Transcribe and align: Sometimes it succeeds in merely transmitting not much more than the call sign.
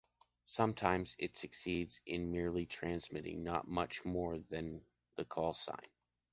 Sometimes 0.47 1.15
it 1.19 1.37
succeeds 1.37 2.01
in 2.07 2.31
merely 2.31 2.65
transmitting 2.65 3.43
not 3.43 3.67
much 3.67 4.03
more 4.03 4.39
than 4.39 4.81
the 5.13 5.25
call 5.25 5.53
sign. 5.53 5.91